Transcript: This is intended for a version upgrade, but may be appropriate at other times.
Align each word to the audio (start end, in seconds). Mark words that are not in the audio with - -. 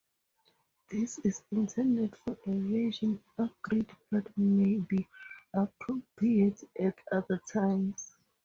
This 0.89 1.19
is 1.19 1.43
intended 1.51 2.15
for 2.17 2.31
a 2.47 2.51
version 2.51 3.23
upgrade, 3.37 3.91
but 4.11 4.35
may 4.35 4.77
be 4.79 5.07
appropriate 5.53 6.63
at 6.79 6.95
other 7.11 7.39
times. 7.53 8.15